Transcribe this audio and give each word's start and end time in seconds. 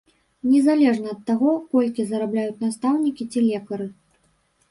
Незалежна 0.51 1.11
ад 1.15 1.19
таго, 1.27 1.51
колькі 1.75 2.05
зарабляюць 2.11 2.61
настаўнікі 2.65 3.23
ці 3.31 3.39
лекары. 3.51 3.87